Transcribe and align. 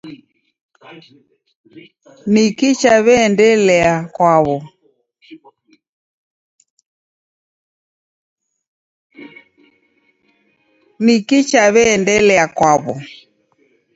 Nikii 2.33 2.73
chaw'iaendelia 2.81 3.91
kwaw'o? 4.15 4.57